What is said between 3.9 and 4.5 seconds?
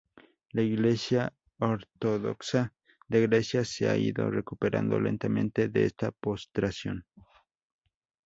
ido